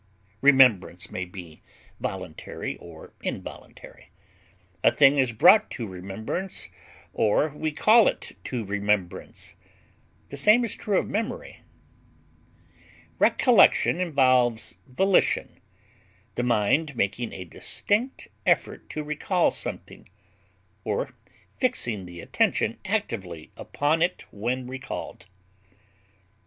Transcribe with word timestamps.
Remembrance 0.41 1.11
may 1.11 1.25
be 1.25 1.61
voluntary 1.99 2.75
or 2.77 3.13
involuntary; 3.21 4.09
a 4.83 4.91
thing 4.91 5.19
is 5.19 5.31
brought 5.31 5.69
to 5.69 5.85
remembrance 5.87 6.69
or 7.13 7.49
we 7.49 7.71
call 7.71 8.07
it 8.07 8.35
to 8.45 8.65
remembrance; 8.65 9.53
the 10.29 10.37
same 10.37 10.65
is 10.65 10.75
true 10.75 10.97
of 10.97 11.07
memory. 11.07 11.61
Recollection 13.19 13.99
involves 13.99 14.73
volition, 14.87 15.59
the 16.33 16.41
mind 16.41 16.95
making 16.95 17.31
a 17.31 17.45
distinct 17.45 18.27
effort 18.43 18.89
to 18.89 19.03
recall 19.03 19.51
something, 19.51 20.09
or 20.83 21.13
fixing 21.59 22.07
the 22.07 22.21
attention 22.21 22.79
actively 22.85 23.51
upon 23.55 24.01
it 24.01 24.25
when 24.31 24.65
recalled. 24.65 25.27